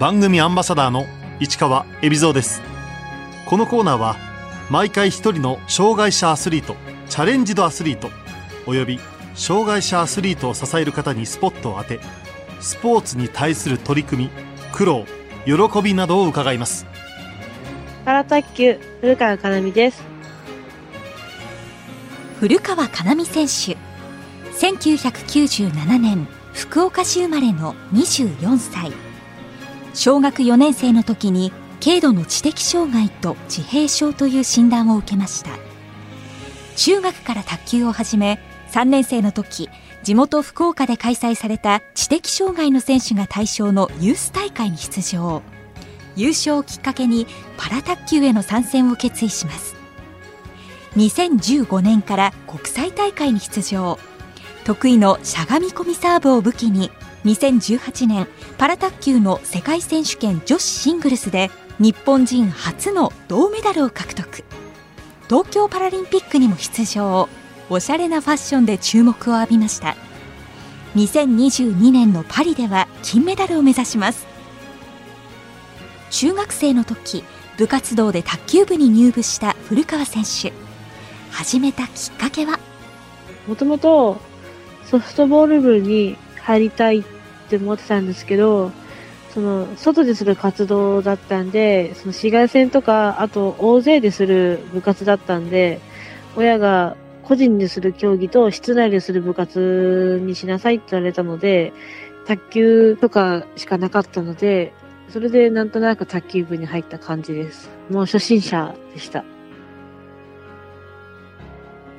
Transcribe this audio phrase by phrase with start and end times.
[0.00, 1.04] 番組アンバサダーの
[1.40, 2.62] 市川恵比蔵です。
[3.44, 4.16] このコーナーは
[4.70, 6.74] 毎回一人の障害者アスリート
[7.10, 8.08] チャレンジドアスリート
[8.66, 8.98] および
[9.34, 12.00] 障害者アスリートを支える方にスポットを当て
[12.60, 14.30] スポーツに対する取り組み
[14.72, 15.04] 苦労
[15.44, 16.86] 喜びなどを伺います。
[18.06, 20.02] パラ卓球古川かなみです。
[22.38, 23.76] 古川かなみ選手。
[24.66, 29.09] 1997年福岡市生まれの24歳
[29.92, 31.52] 小学4年生の時に
[31.82, 35.50] 軽度の知的障害と自閉症という診断を受けました。
[36.76, 38.38] 中学から卓球を始め
[38.70, 39.68] 3年生の時
[40.02, 45.42] 地元福岡で開催された知的障害の選手が対象のユース大会に出場。
[46.16, 49.76] 優勝をきっかけにパラ卓球への参戦を決意します。
[50.96, 53.98] 2015年から国際大会に出場。
[54.64, 56.90] 得意のしゃがみ込みサーブを武器に
[57.24, 64.42] 2018年パラ卓球の世界選手権女子シングルスで日本人初の銅メダルを獲得。
[65.28, 67.28] 東京パラリンピックにも出場。
[67.68, 69.96] おしゃれなファッションで注目を浴びました。
[70.96, 74.26] 2022年のパリでは金メダルを目指します。
[76.10, 77.22] 中学生の時
[77.58, 80.52] 部活動で卓球部に入部した古川選手。
[81.30, 82.58] 始めたきっかけは？
[83.46, 84.20] もともと
[84.86, 87.04] ソフトボール部に入りたいっ
[87.50, 88.70] て思ってたんですけど、
[89.34, 95.80] その、外でする活動だったんで、その紫外線とか、あと大勢でする部活だったんで、
[96.36, 101.72] 親が個人でする競技と室内でする部活にしなさいって言われたので、
[102.26, 104.72] 卓球とかしかなかったので、
[105.10, 107.68] それでなんとなく卓球部に入った感じです。
[107.90, 109.24] もう初心者でした。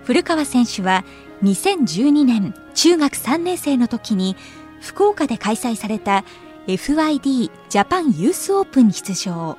[0.04, 1.06] 古川選手は
[1.44, 4.36] 2012年中学3年生の時に
[4.82, 6.26] 福岡で開催された
[6.68, 9.58] FID ジャパンユースオープンに出場。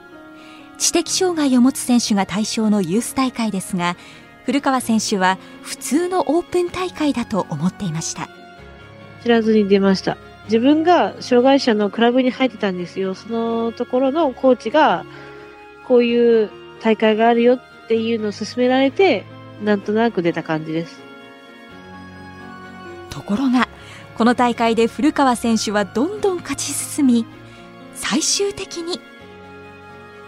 [0.79, 3.97] 知的障害を持つ選手が対象のユース大会ですが
[4.45, 8.29] 古川選手は普通のオープン大会だと思っていました。
[9.23, 10.19] 知らずに出ました。
[10.47, 13.15] 自分が障害者のクラブに入ってたんですよ。
[13.15, 15.05] そのところのコーチが
[15.87, 19.25] こういう大会があるよっていうのを勧められて
[19.63, 21.01] なんとなく出た感じです。
[23.11, 23.69] ところが
[24.17, 27.27] この大会で古川選手はどんどん勝ち進み
[27.95, 29.01] 最終的に。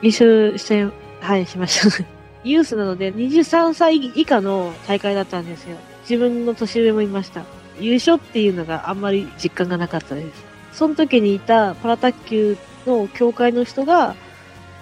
[0.00, 0.86] 優勝して
[1.20, 2.04] はいしました。
[2.44, 5.76] ユースなので23歳以下の大会だったんですよ。
[6.02, 7.44] 自分の年上もいました。
[7.80, 10.44] 優勝っていうのがあんまり実感がなかったです。
[10.72, 12.56] その時にいたパラ卓球
[12.86, 14.14] の協会の人が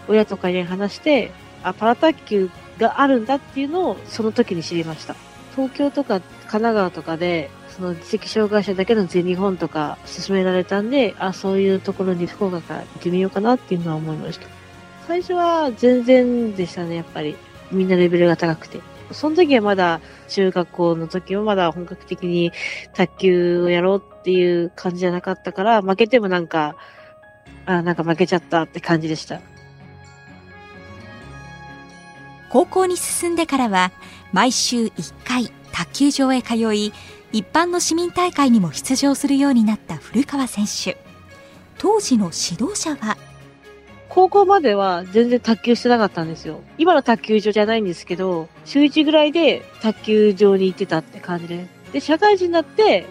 [0.08, 1.30] 親とかに話して
[1.62, 5.14] あパラ卓球があるんだっていうのをその時に知りました。
[5.54, 6.20] 東京とか
[6.52, 14.46] 神奈川とかでその知的障害者だけの全日本とか勧められたんで、あ、そういうところに福岡から行ってみようかなっていうのは思いました。
[15.08, 17.36] 最初は全然でしたね、やっぱり。
[17.70, 18.80] みんなレベルが高くて。
[19.12, 22.52] その時はまだ中学校の時はまだ本格的に
[22.92, 26.76] 卓球をやろうっていう感じじゃなかったから、負けてもなんか、
[27.64, 29.40] あ、なんか負けちゃったって感じでした。
[32.50, 33.90] 高校に進んでからは
[34.34, 36.92] 毎週1回卓球場へ通い
[37.32, 40.96] 一般の市民大会にも出場するようになった古川選手
[41.78, 43.16] 当時の指導者は？
[44.08, 46.60] 高校までは全然卓球してなかったんですよ。
[46.76, 51.92] 今の卓球場じゃないんですけど、週1ぐらいで卓球場に行ってたって感じです。
[51.94, 53.06] で、社会人になって、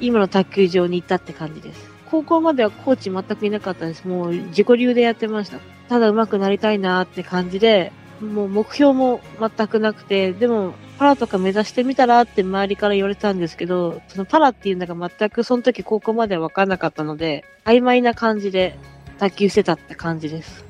[0.00, 1.88] 今の卓球場に行ったって感じです。
[2.10, 4.04] 高校まではコーチ全くいなかったです。
[4.08, 5.58] もう自己流でやってました。
[5.88, 18.78] ただ上手くなりたいなって感じで、もう目標も全くなくて、でもパラとか目指してみたらって周りから言われたんですけど、そのパラっていうのが全くその時高校までは分かんなかったので、曖昧な感じで
[19.18, 20.64] 卓球してたって感じです。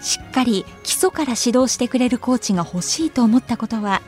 [0.00, 4.02] しっかり基礎から指導してくれるコーチが欲しいと思ったことは？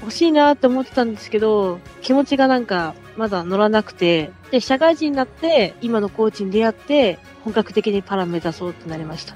[0.00, 9.34] 欲しいなって思ってたんですけど、気持ちがなんかまだ乗らなくて、で、社会人になって今のコーチに出会って、本格的にパラ目指そうってなりました。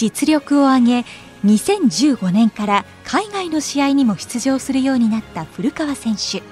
[0.00, 1.04] 実力を上げ
[1.44, 6.42] 2015年から海外の試合にも出場するようになった古川選手。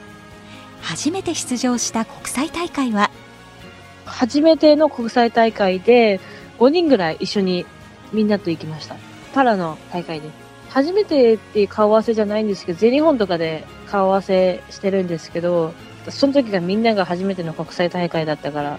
[0.82, 3.10] 初めて出場した国際大会は？
[4.04, 6.20] 初めての国際大会で
[6.58, 7.64] 5人ぐらい一緒に
[8.12, 8.96] みんなと行きました。
[9.32, 10.28] パラの大会で。
[10.28, 10.32] す
[10.68, 15.72] 初めてっていう顔合わせじゃないんですけど全日本とかで顔合わせしてるんですけど
[16.10, 18.78] その時がみんなが初めての国際大会だったから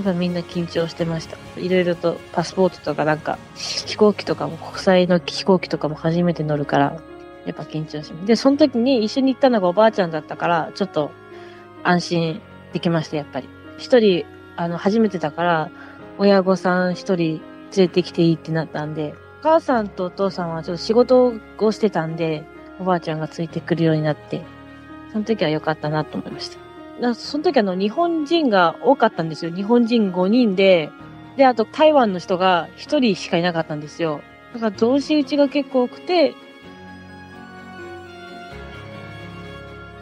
[0.00, 1.36] やっぱみんな緊張してました。
[1.60, 7.02] いろいろとパスポートとかなんか飛行機とかも国際の飛行機とかも初めて乗るから、
[7.44, 8.26] やっぱ緊張します。
[8.26, 11.10] で、その時に一緒に行ったのがおばあちゃんだったから、ちょっと
[11.82, 12.40] 安心
[12.72, 13.48] できました、やっぱり。
[13.76, 14.24] 一人、
[14.56, 15.70] あの、初めてだから、
[16.16, 17.40] 親御さん一人連
[17.76, 22.44] れてきていいってなったんで、お母さんとお父さんはちょっと仕事をしてたんで、
[22.78, 24.42] おばあちゃんがついてくるようになって、
[25.12, 26.69] その時は良かったなと思いました。
[27.00, 29.50] だその時あの、日本人が多かったんですよ。
[29.50, 30.90] 日本人5人で、
[31.36, 34.20] で、あと台湾の人が1人しかいなかったんですよ。
[34.52, 36.34] だから同士打ちが結構多くて、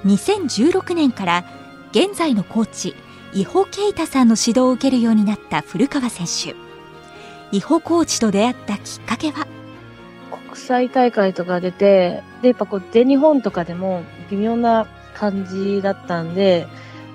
[0.06, 1.45] 2016年から
[1.91, 2.95] 現在のコーチ
[3.35, 6.55] 伊保啓太さんの指導を受けるようになった古川選手
[7.55, 9.47] 伊保コーチと出会ったきっかけは？
[10.31, 16.67] 国際大会とか出て、で、やっぱこう、全日本とかでも微妙な感じだったんで、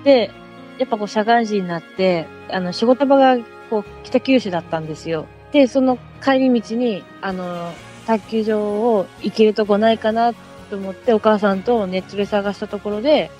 [0.04, 0.30] で、
[0.78, 3.38] やっぱこう、社会人になって、あの、仕事場が
[3.70, 5.26] こう、北九州だったんですよ。
[5.52, 7.72] で、その帰り道に、あの、
[8.06, 10.34] 卓球場を行けるとこないかな
[10.68, 13.30] と思って、お母さんとネットで探したところで、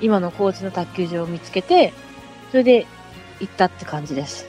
[0.00, 1.92] 今の高知の卓球場を見つけて、
[2.50, 2.86] それで
[3.38, 4.46] 行ったって感じです。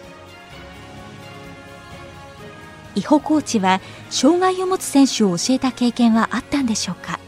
[2.95, 7.19] 伊保コーチは障害を持つ選手を教えた経験はあったんでしょうか？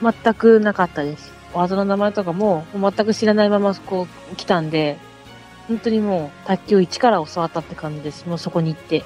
[0.00, 1.31] 全くなかったです。
[1.54, 4.98] 技の名前とかも全く知らないままこう来たんで、
[5.68, 8.26] 本当にもう卓球一から教わったって感じです。
[8.26, 9.04] もうそこに行って。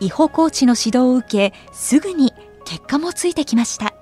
[0.00, 2.32] 伊保コーチの指導を受けすぐに
[2.64, 3.92] 結果もついてきました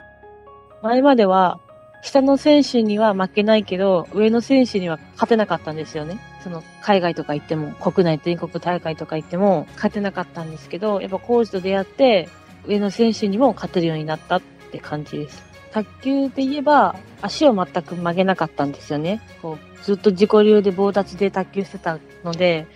[0.81, 1.59] 前までは
[2.03, 6.21] 下の選手には負けないけど、上の選手には勝てなかったんですよね。
[6.45, 12.29] その海外とか行っても、国内全国大会とか行っても勝てなかったんですけど、やっぱコーチと出会って、
[12.67, 15.43] 上の選手にも勝てるようになったって感じです。
[15.73, 19.21] 卓球で言えば、足を全く曲げなかったんですよね。
[19.43, 22.67] こうずっと自己流で棒立ちで卓球してたので、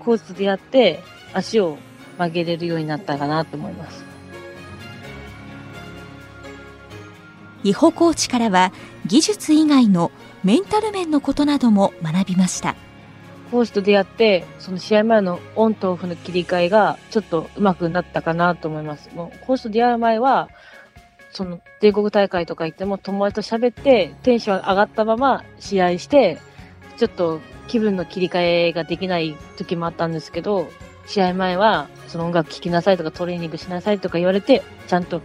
[0.00, 1.00] コーチと出会って
[1.32, 1.78] 足を
[2.18, 4.04] 曲げれるようになったかなと思います。
[7.64, 8.72] 伊保コーチからは
[9.06, 10.12] 技術以外の
[10.44, 12.76] メンタル面のことなども学びました
[13.50, 19.10] コーチと出会って、その試合前のオンとオフの切り替えがちょっと上手くなったかなと思います。
[19.14, 20.50] もうコーチと出会う前は、
[21.30, 26.38] その全国大会とか行っても友達と喋ってテンション上がったまま試合して、
[26.96, 30.68] ちょっと気分の切り替えができない時もあったんですけど、
[31.06, 35.22] 試合前はその音楽聴きなさいとかトレーニングしなさいとか言われて、ちゃんと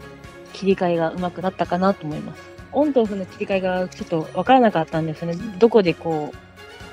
[0.53, 2.41] 切り替えが上手くなったかなと思います。
[2.71, 5.35] オンとオフの切り替えがちょっとわからなかったんですね。
[5.59, 6.37] どこでこう、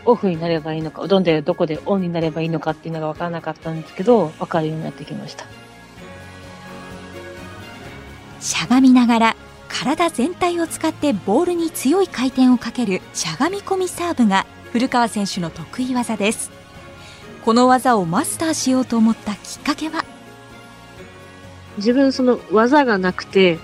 [0.06, 5.44] オフになればいいのか、どんでどこでオンになればいいのかっていうのが分からなかったんですけど、分かるようになってきました。
[8.40, 9.36] しゃがみながら
[9.68, 16.50] 体全体を使ってボールに強い回転をかけるしゃがみ込みサーブが古川選手の得意技です。
[17.44, 20.04] この技をマスターしようと思ったきっかけは？
[21.76, 23.58] 自分その技がなくて、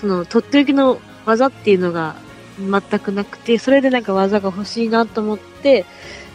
[0.00, 2.16] そのとっておきの技っていうのが
[2.58, 5.84] 全くなくて、それでなんか技が欲しいなと思って、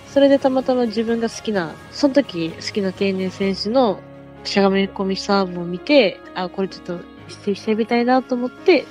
[0.10, 4.00] それでたまたま自分が好きな、その時好きな天然選手の
[4.44, 8.86] しゃがみ込みサーブを見て、あ、これちょっとしてしてみたいなと思って、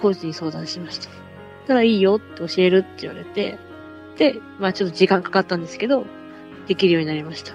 [0.00, 1.08] コーチに相談しました。
[1.66, 3.58] たらいいよって教えるって言われて、
[4.16, 6.04] で、まあちょっと時間かかったんですけど、
[6.66, 7.52] できるようになりました。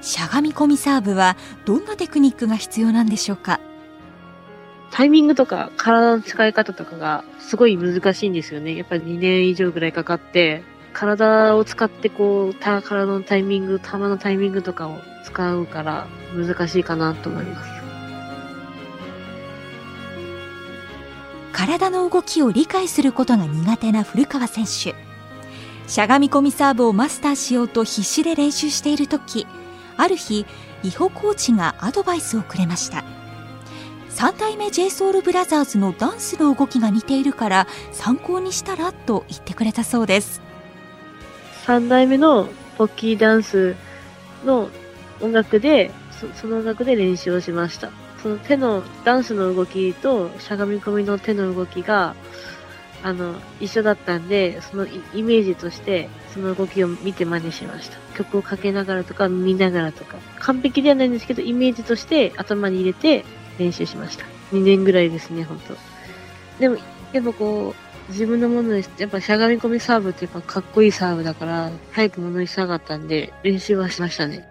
[0.00, 1.36] しゃがみ込みサーブは
[1.66, 3.60] どんなテクニックが必要なんでしょうか
[4.90, 8.76] タイミングとか体の使い方とかがすごい難しいんですよね。
[8.76, 17.70] やっぱり2年以上ぐらいかかって、体を使ってこう、体のタイミング、球のタイミングとかを使うから難しいかなと思います。
[21.52, 24.94] 体の動きを理解することが苦手な古川選手。
[25.86, 29.46] しゃがみ込みサーブをマスターしようと必死で練習している時
[29.96, 30.46] ある日
[30.84, 33.04] 伊保コーチがアドバイスをくれました。
[34.10, 40.40] 3代目 j s o u l b r o t h e r s のダンスの動きが似ているから参考にしたらと言ってくれたそうです。
[41.66, 42.48] 3代目の
[42.78, 43.76] ポッキーダンス
[44.44, 44.70] の
[45.20, 47.90] 音楽で、そその音楽で練習をしました。
[48.22, 52.14] その手の、ダンスの動きとしゃがみ込みの手の動きが、
[53.02, 57.96] あの、一緒だったんで、そのイメージとして、その動きを見て真似しました。
[58.16, 60.18] 曲をかけながらとか見ながらとか。
[60.38, 63.24] 完璧ではないんですけど、イメージとして頭に入れて
[63.58, 64.26] 練習しました。
[64.52, 65.76] 2年ぐらいですね、本当
[66.60, 66.76] でも、
[67.12, 68.84] やっぱこう、自分のもので。
[68.98, 74.49] やっぱしゃがみ込みサーブってやっぱかっこいいサーブだから、早くものにしたかったんで、練習はしましたね。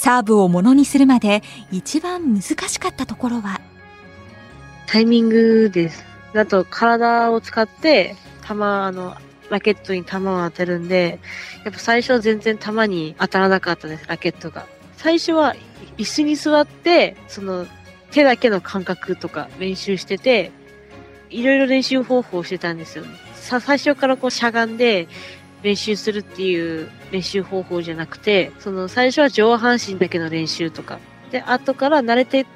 [0.00, 3.60] サーブをものにするまで一番難しかったところは？
[4.86, 6.06] タイミングです。
[6.34, 9.14] あと、体を使って、球、あの、
[9.50, 11.18] ラケットに球を当てるんで、
[11.66, 14.64] やっぱ最初は全然球に当たらなかったです、ラケットが。
[14.96, 15.54] 最初は
[15.98, 17.66] 椅子に座って、その
[18.10, 20.50] 手だけの感覚とか練習してて、
[21.28, 23.04] いろいろ練習方法をしてたんですよ。
[23.34, 25.08] さ、最初からこうしゃがんで
[25.62, 30.98] 練習するっていう練習方法じゃなくて、その最初は上半身だけの練習とか。
[31.30, 32.46] で、後から慣れて、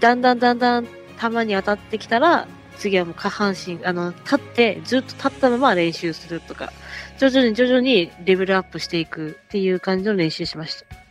[0.00, 0.86] だんだんだんだん
[1.20, 6.72] 球に当たってきたら、次はもう下半身、あの、立って、ずっと立ったまま練習するとか、
[7.18, 11.03] 徐々に徐々にレベルアップしていくっていう感じの練習しました。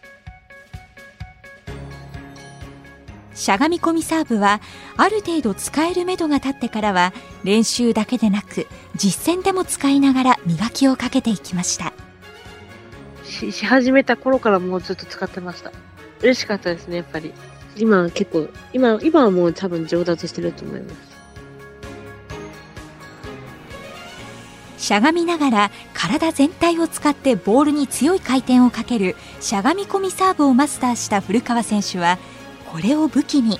[3.34, 4.62] しゃがみ込みサーブは
[4.98, 7.14] ある程度使えるめどが立ってからは
[7.44, 11.94] 練習だけでなく実践でも使いながら磨きをかけていきました。
[13.24, 15.72] しし始めた頃からもうずっと使ってました。
[16.22, 17.34] 嬉しかったですねやっぱり。
[17.76, 21.14] 今は結構今今はもう多分上達してると思います。
[24.78, 32.20] しゃがみながら体全体を使ってボールに強い回転をかけるしゃがみ込みサーブをマスターした古川選手は
[32.74, 33.60] これを武器に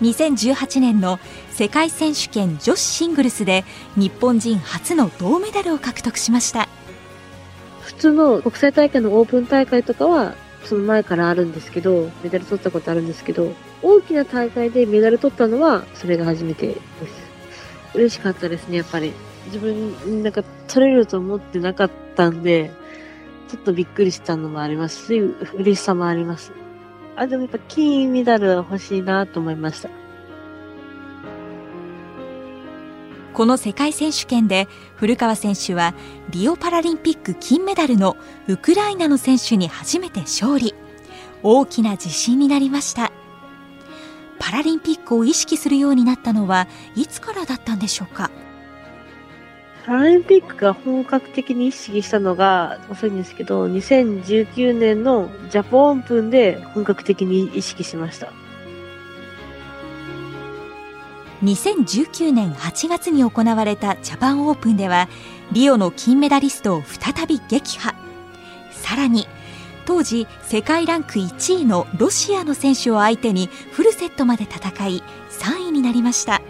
[0.00, 1.18] 2018年の
[1.50, 3.64] 世界選手権女子シングルスで
[3.96, 6.68] 日本人初の銅メダルを獲得しました。
[7.80, 16.80] 普通の国際大会のオープン大会とかはその前からあるんですけどメダル取ったことあるんですけど大きな大会でメダル取ったのはそれが初めてです。
[17.94, 19.12] 嬉しかったですねやっぱり。
[19.46, 22.70] 自分なんか取れると思ってなかったんで
[23.48, 25.18] ちょっとびっくりしたのもありますし
[25.54, 26.52] 嬉しさもあります。
[27.16, 29.88] あ、でもやっぱ金メダルは欲しいなと思いました。
[33.32, 35.94] この世界選手権で古川選手は
[36.30, 38.16] リオパラリンピック金メダルの
[38.46, 40.74] ウクライナの選手に初めて勝利。
[41.42, 43.12] 大きな自信になりました。
[44.38, 48.30] パラリンピックを意識するようになったのはいつからだったんでしょうか？
[49.86, 58.32] パラリンピックが本格的に意識したのが遅いんですけど、2019年のジャポンオープンで本格的に意識しました。
[61.42, 65.08] 2019年8月に行われたジャパンオープンでは、
[65.52, 67.94] リオの金メダリストを再び撃破。
[68.70, 69.28] さらに、
[69.84, 76.40] 当時世界ランク1位のロシアの選手を相手にフルセットまで戦い3位になりました。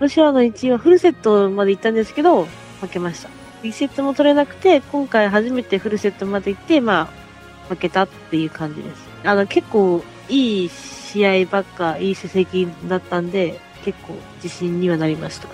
[0.00, 2.46] ロシアの1位はフルセットまで行ったんですけど、
[2.80, 3.30] 負けました。
[3.62, 9.08] リセットも取れなくて、今回初めてフルセットまで行って、まあ、負けたっていう感じです。
[9.24, 15.48] あの、結構いい試合ばっか、いい成績だったんで、結構自信にはなりました。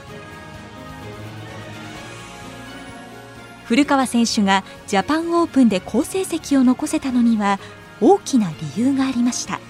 [3.73, 7.59] 古川選手がジャパンオープンで好成績を残せたのには
[8.03, 9.61] 大きな理由がありました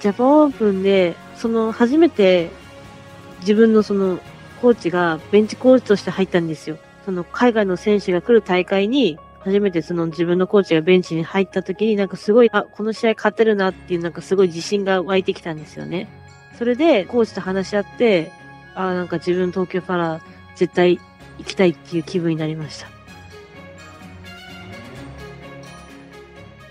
[0.00, 2.50] ジャパンオープンでその初めて
[3.40, 4.18] 自分のその
[4.60, 6.78] コーチがベンチコーチとして入ったんですよ。
[7.04, 16.08] その海外の選手が来る大会に、初めてその自分のコーチがベンチに入った時になんかすごい、あ、この試合勝てるなっていうなんかすごい自信が湧いてきたんですよね。
[16.58, 18.32] それでコーチと話し合って、
[18.74, 20.20] あ、なんか自分東京パラ
[20.56, 21.00] 絶対
[21.38, 22.88] 行きたいっていう気分になりました。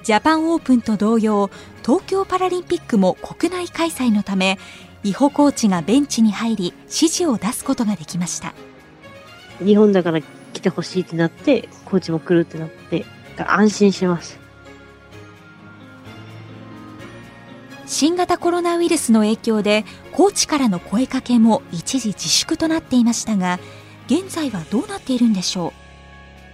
[0.03, 1.49] ジャパンオープンと同様、
[1.83, 4.59] 東京パラリンピックも国内開催のため、
[5.03, 8.53] 伊保コーチがベンチに入り指示を出すことができました。
[9.63, 10.21] 日本だから
[10.53, 13.05] 来てほしいってなってコーチも来るってなって
[13.37, 14.39] 安心します。
[17.85, 23.59] 新型コロナウイルスの影響でコーチからの声かけも一時自粛となっていましたが
[24.05, 25.73] 現在はどうなっているんでしょ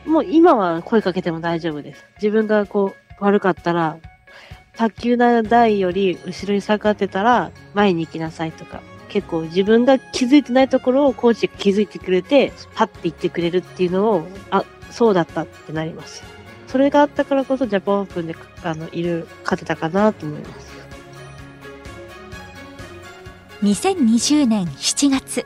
[0.05, 0.09] う？
[0.09, 2.05] もう今は声かけても大丈夫です。
[2.21, 3.97] 自分がこう悪かったら
[4.77, 16.23] 卓球台より後ろに下がってたら前に行きなさいとか、結構自分が気づいてないところをコーチが気づいてくれて、パッて言ってくれるっていうのを、あ、そうだったってなります。
[16.67, 20.75] それがあったからこそジャパンオープンで、あの、いる、勝てたかなと思います。
[23.63, 25.45] 2020年7月、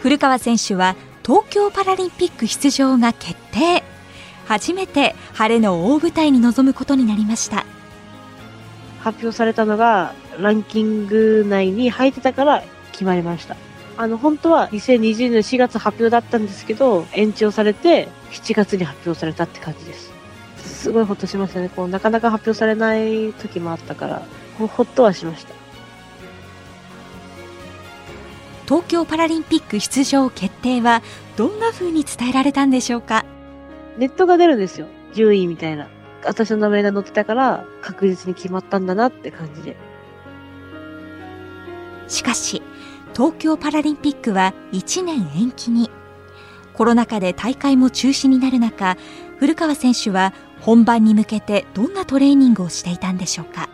[0.00, 3.82] 古川選手は東京パラリンピック出場が決定。
[4.46, 7.64] 初めて晴れの大舞台に臨むことになりました。
[9.02, 13.56] 発表されたのが、ランキング内に入ってたから決まりました。
[13.98, 20.12] あの、本当は2020年4月発表だったんですけど、延長されて7月に発表されたって感じです。
[20.56, 21.68] すごいほっとしましたね。
[21.68, 24.22] こう、なかなか発表されない時もあったから、
[24.56, 25.54] ほっとはしました。
[28.66, 31.02] 東京パラリンピック出場決定は
[31.36, 33.24] どんな風に伝えられたんでしょうか？
[33.98, 34.86] ネットが出るんですよ。
[35.12, 35.88] 順位みたいな。
[36.24, 39.76] 私の名前が載ってたから確実に決まったんだなって感じで。
[42.08, 42.62] しかし、
[43.14, 45.90] 東京パラリンピックは1年延期に。
[46.74, 48.96] コロナ禍で大会も中止になる中、
[49.38, 53.68] 古川選手は本番に向けてどんなトレーニングをしていたんでしょうか？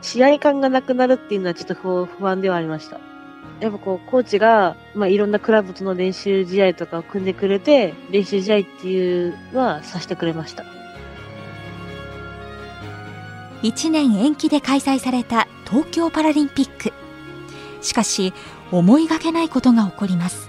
[0.00, 3.00] 試合感がなくなるっていうのはちょっと不不安ではありました。
[3.60, 10.64] やっぱこう、コーチが、まあ、いろんなクラブとの練習試合とかを組んでくれて、練習試合っていうのはさせてくれました。
[13.62, 16.92] 1年延期で開催された東京パラリンピック
[17.82, 18.32] しかし
[18.70, 20.48] 思いがけないことが起こります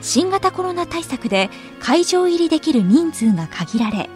[0.00, 4.08] 新型コロナ対策で会場入りできる人数が限られ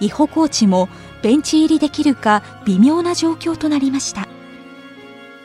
[0.00, 0.88] 伊保コーチも
[1.22, 4.28] ベンチ入りできるか微妙な状況となりました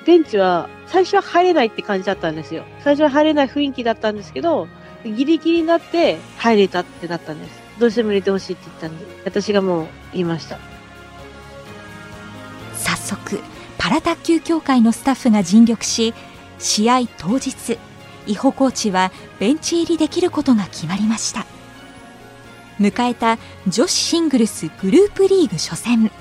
[0.05, 2.63] ベンチは、最初は入れないって感じだったんですよ。
[2.81, 4.67] 最初は入れない雰囲気だったんですけど、
[5.03, 7.59] ギリギリになって入れたってなったんです。
[7.79, 10.59] どうしても入れてほしいって言ったんで、私がもう言いました。
[13.05, 13.39] 速
[13.77, 16.13] パラ卓球協会のスタッフが尽力し
[16.59, 17.77] 試合当日
[18.27, 21.45] 伊保コーチはベンチ入りできることが決まりました。
[22.79, 26.11] 迎えた女子シングルスグループリーグ初戦。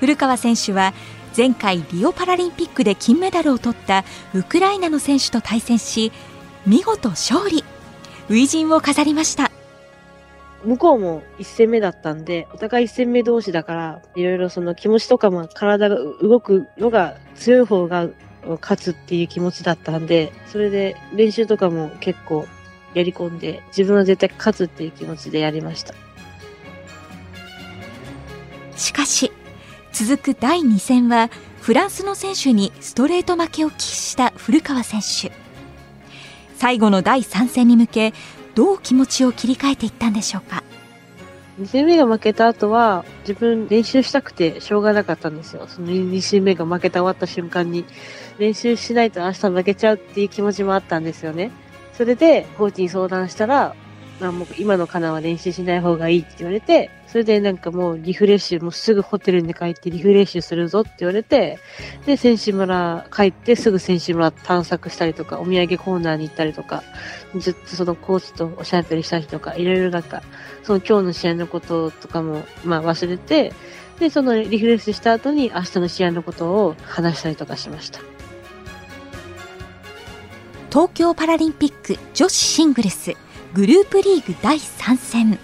[0.00, 0.94] 古川選手は
[1.36, 4.04] 前回リオパラリンピックで金メダルを取った
[4.34, 6.12] ウクライナの選手と対戦し
[6.66, 7.62] 見事勝利。
[8.28, 9.50] 初陣を飾りました。
[10.64, 18.08] 向こうも一戦目だったんで、お互い一戦目同士だから、いろいろその気持ちとかも体が動くのが強い方が
[18.60, 22.46] 勝つっていう気持ちだったんで、それで練習とかも結構
[22.94, 25.94] やり込んで、自分は絶対勝つっていう気持ちでやりました。
[28.76, 29.30] しかし
[29.92, 31.30] 続く第2戦は
[31.60, 35.32] フランスの選手にストレート負けを喫した古川選手
[36.56, 38.14] 最後の第3戦に向け
[38.54, 40.62] どう気持ちを切り替えていったんでしょうか
[41.60, 45.66] ？2戦目が負けた後は、自分練習したくてしょうがなかったんですよ。
[45.68, 47.84] その2戦目が負けた終わった瞬間に、
[48.38, 51.50] 練習しないと明日負けちゃうっていう気持ちもあったんですよね。
[51.92, 53.74] それで、コーチに相談したら、
[54.20, 61.58] あもう今のカナは練習しない方がいいって言われて、それでなんかもうリフレッシュ、もうすぐホテルに帰ってリフレッシュするぞって言われて、
[62.06, 66.82] で、選手村帰ってすぐ選手村探索したりとか、お土産コーナーに行ったりとか、
[67.36, 70.22] ずっとそのコーチとおしゃべりしたりとか、いろいろなんか、
[70.62, 73.52] その今日の試合のこととかも、まあ忘れて、
[73.98, 78.00] で、そのリフレッシュした後に明日の試合のことを話したりとかしました。
[80.70, 83.14] 東京パラリンピック女子シングルス
[83.54, 85.38] グループリーグ第3戦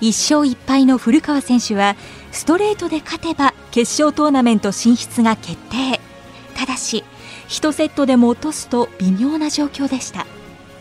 [0.00, 1.96] 1勝1敗の古川選手は
[2.30, 6.00] ストレートで勝てば決勝トーナメント進出が決定
[6.56, 7.04] ただし
[7.48, 10.26] 1セットでも落とすと微妙な状況でした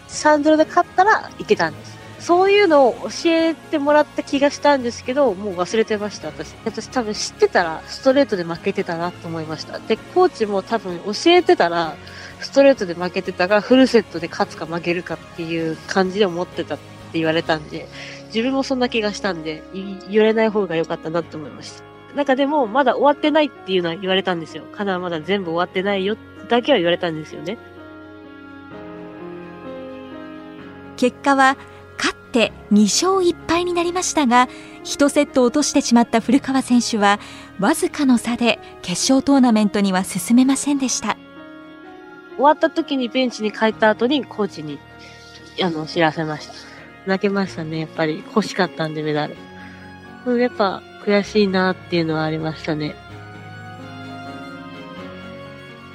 [0.07, 1.91] 3ドルで勝ったらいけたんです。
[2.19, 6.53] そういうのを教えてもらった気がしたんですけど、もう忘れてました、私。
[6.65, 9.79] 私多分知ってたら、ストレートで負けてたなと思いました。
[9.79, 11.95] で、コーチも多分教えてたら、
[12.41, 17.87] ストレートで負けてたが、フルセットで勝つか負けるかっていう感じで思ってたって言われたんで、
[18.27, 21.83] 自分もそんな気がしたんで、い言われない方が良かったなと思いました。
[22.15, 24.63] なんかでも、まだ終わってないっていうのは言われたんですよ。
[24.73, 26.17] カナはまだ全部終わってないよ、
[26.49, 27.57] だけは言われたんですよね。
[31.01, 31.57] 結果は
[31.97, 34.47] 勝って2勝1敗になりましたが
[34.83, 37.19] 1セット落としてしまった古川選手は
[37.59, 41.17] わずかの差で決勝トーナメントには進めませんでした
[42.41, 44.79] 終わった時にベンチに帰った後にコーチに、
[45.61, 46.53] あの、知らせました。
[47.05, 48.23] 泣けましたね、やっぱり。
[48.27, 49.35] 欲しかったんで、メダル。
[50.25, 52.95] うんやっぱ、悔しいなっていうのはありましたね。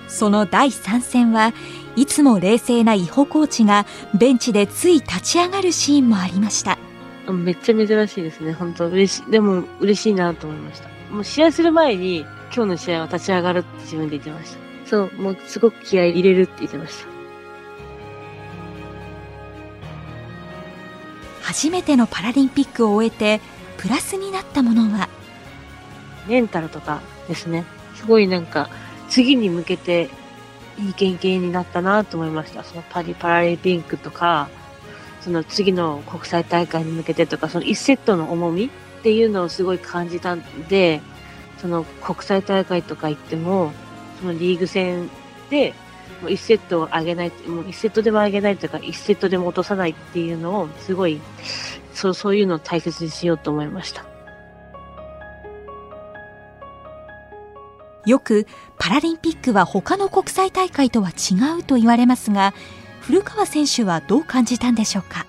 [0.08, 1.52] その第3戦は
[1.96, 6.78] いつも冷静な伊保コーチがベンチでつい立ち上がるシーンもありました
[7.26, 8.52] うんめっちゃ珍しいですね。
[8.52, 9.30] 本当嬉しい。
[9.30, 10.88] でも、嬉しいなと思いました。
[11.10, 12.20] もう試合する前に、
[12.54, 14.75] 今日の試合は立ち上がるって自分で言ってました。
[14.88, 17.08] そう、もうすごく気合い入れるって言ってました。
[21.42, 23.40] 初めてのパラリンピックを終えて
[23.78, 25.08] プラスになったものは？
[26.26, 27.64] メンタルとかですね。
[27.94, 28.68] すごいなんか、
[29.08, 30.10] 次に向けて
[30.78, 32.64] いい経験になったなと思いました。
[32.64, 34.48] そのパリパラリンピックとか、
[35.20, 38.68] その次の国際大会に向けてとか、その1セットの重みっ
[39.02, 41.00] ていうのをすごい感じたんで、
[41.58, 43.72] その国際大会とか行っても、
[44.20, 45.08] そのリーグ戦
[45.50, 45.74] で、
[46.22, 51.20] もう1セットを上げない、もう1セットでも上げないとか、1セットでも落とさないっていうのを、すごい、
[51.92, 54.04] そう、そういうのを大切にしようと思いました。
[58.06, 58.46] よく
[58.78, 62.54] パラリンピックは他の国際大会とは違うと言われますが
[63.00, 65.26] 古川選手はどう感じたんでしょうか？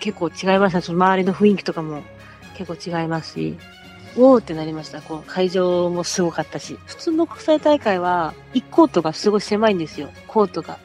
[0.00, 0.80] 結構違いました。
[0.80, 2.02] その周りの雰囲気とかも
[2.56, 3.58] 結構違いますし、
[4.16, 5.02] おーってなりました。
[5.02, 6.78] こう、会場もすごかったし。
[6.86, 10.08] 普通の国際大会は、1コートがすごい狭いんですよ。
[10.28, 10.78] コートが。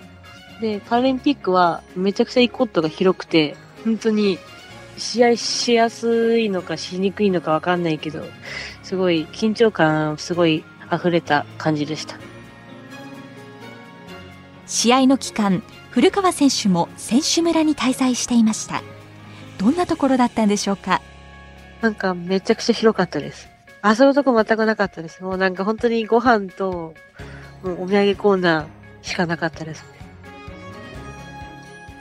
[0.62, 4.40] で、パラリンピックはめちゃくちゃ1コートが広くて、本当に
[4.98, 8.26] 試合しやすいのかしにくいのかわかんないけど、
[8.84, 12.18] すごい緊張感すごい溢れた感じでした。
[14.66, 18.84] 試合の期間、古川選手も選手村に滞在していました。
[19.58, 21.02] どんなところだったんでしょうか？
[21.82, 23.48] なんかめちゃくちゃ広かったです。
[23.84, 25.24] 遊ぶとこ全くなかったです。
[25.24, 26.94] もうなんか本当にご飯と、
[27.64, 28.66] もうお土産コーナー
[29.02, 29.88] しかなかったですね。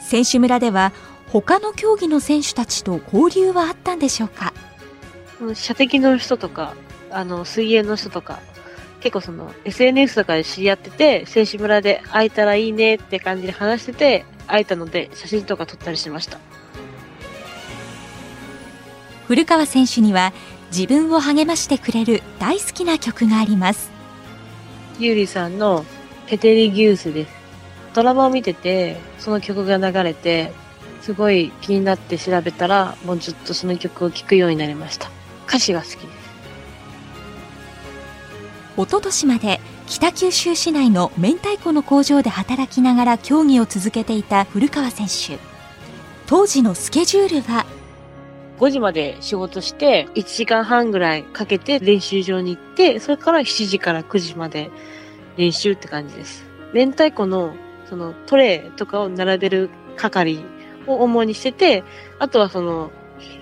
[0.00, 0.92] 選手村では
[1.30, 4.52] 他の競技の選手たちと交流はあったんでしょうか？
[5.54, 6.74] 射的の人とか、
[7.10, 8.40] あの、水泳の人とか、
[9.00, 16.40] 結構その SNS とかで知り合ってて、選手村で会えたらいいねって感じで話してて、会えたので写真とか撮ったりしました。
[19.28, 20.32] 古川選手には
[20.74, 23.90] 自分を励ましてくれる大好きな曲があります。
[24.98, 25.84] ゆうりさんの
[26.28, 27.32] ペテリギュースです。
[27.92, 30.50] ドラマを見てて、その曲が流れて、
[31.02, 35.10] すごい気になって調べたら、もうずっとその曲を聴くようになりました。
[35.46, 36.06] 歌詞が好きです。
[38.78, 45.38] 一昨年まで北九州市内の明太子の工場で働きながら競技を続けていた古川選手。
[46.26, 47.66] 当時のスケジュールは
[48.58, 54.70] 5時まで仕事して、1時間半ぐらいかけて練習場に行って、それから7時から9時まで
[55.36, 56.44] 練習って感じです。
[56.74, 57.54] 明太子の
[57.88, 60.40] そのトレイとかを並べる係
[60.86, 61.84] を主にしてて、
[62.18, 62.90] あとはその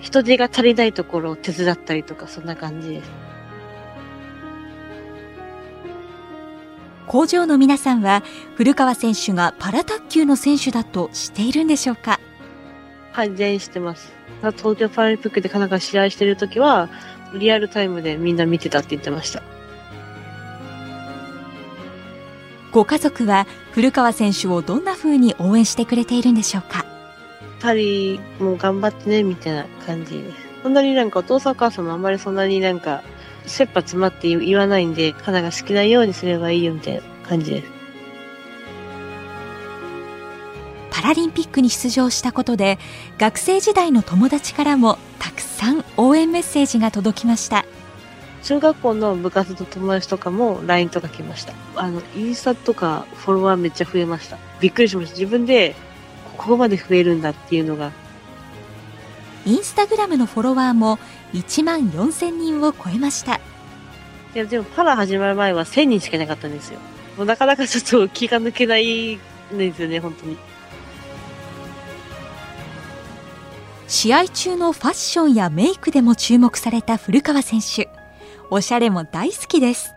[0.01, 3.11] 人手が足りないところを手伝ったりとか、そんな感じです。
[7.07, 8.21] 工場の皆さんは
[8.55, 12.19] 古川選手がパラ卓球の選手だと知っているんでしょうか？
[13.17, 14.13] はい、全員知ってます。
[14.57, 16.87] 東京パラリンピックでカナが試合してるときは、
[17.33, 19.41] リアルタイムでみんな見てたって言ってました。
[22.71, 26.85] ご家族は古川選手をどんな風に応援してくれているんでしょうか？
[27.59, 30.37] パリも頑張ってね、みたいな感じです。
[30.61, 33.01] そんなになんかお父さんお母さんもあんまりそんなになんか、
[33.47, 37.76] 切羽詰まって言わないんで、花が好きなようにすればいいよみたいな感じです。
[40.97, 42.79] パラリンピックに出場したことで、
[43.19, 47.65] 学生時代の友達からもたくさん応援メッセージが届きました。
[48.41, 51.53] 中学校の部活の友達とかも LINE とか来ました。
[51.75, 54.39] あの、インスタとかフォロワーめっちゃ増えました。
[54.59, 55.19] びっくりしました。
[55.19, 55.75] 自分で
[56.35, 57.91] ここまで増えるんだっていうのが。
[59.45, 60.97] インスタグラムのフォロワーも
[61.35, 63.35] 1万4000人を超えました。
[63.35, 63.39] い
[64.33, 66.79] や、でもパラ始まる前は1000人しかいなかったんですよ。
[67.17, 69.19] もうなかなかちょっと気が抜けないん
[69.59, 70.37] ですよね、本当に。
[73.87, 77.89] 試合中のファッションやメイクでも注目された古川選手。
[78.49, 79.93] おしゃれも大好きです。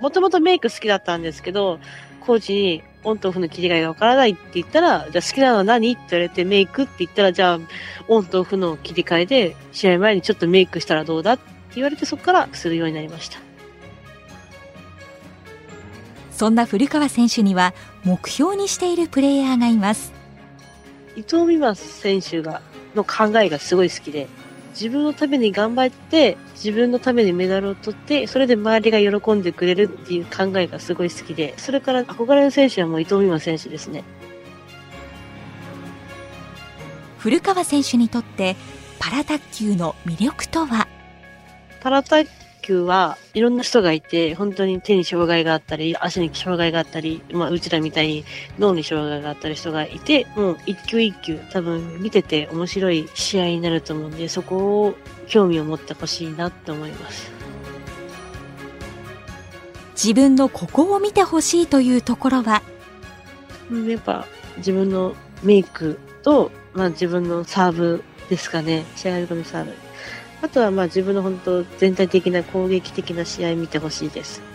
[0.00, 1.78] もともとメイク好きだったんですけど、
[2.20, 5.92] コーチにオンとオフの切り替えがわからないって言ったら、じゃあ好きなのは何？
[5.92, 7.58] って言われてメイクって言ったら、じゃあ
[8.08, 11.34] オンとオフの切り替えで試合前にちょっとメイクしたらどうだ？
[11.34, 11.42] って
[11.76, 13.38] 言われてそこからするようになりました。
[16.30, 17.72] そんな古川選手には
[18.04, 20.12] 目標にしているプレイヤーがいます。
[21.16, 22.62] 伊藤美誠選手が
[22.94, 24.28] の考えがすごい好きで、
[24.72, 34.04] 自分のために頑張って、自分のためにメダルを取って、それで周りが喜んでくれるっていう考えがすごい好きで、それから憧れの選手はもう伊藤美誠選手ですね。
[37.18, 38.56] 古川選手にとって
[38.98, 40.88] パラ卓球の魅力とは？
[41.82, 48.24] パラ卓球はいろんな人がいて、本当に手に障害があったり、足に障害があったり、まあ、うちらみたいに
[48.58, 54.94] 脳に障害があったり人がいて、もう一球一球多分見てて面白い試合になると思うんで、そこを
[55.26, 57.30] 興味を持ってほしいなって思います。
[59.94, 62.62] 自分のここを見てほしいというところは？
[63.88, 68.84] やっぱ自分のメイクと、まあ、自分のサーブですかね。
[68.96, 69.72] 試合後のサーブ。
[70.42, 74.49] あとはまあ自分の本当全体的な攻撃的な試合見てほしいです。